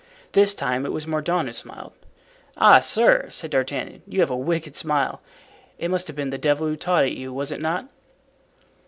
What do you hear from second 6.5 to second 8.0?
who taught it you, was it not?"